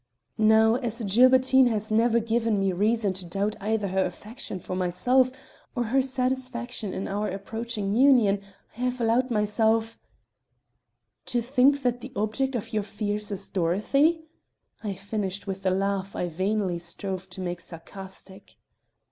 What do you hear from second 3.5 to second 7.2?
either her affection for myself or her satisfaction in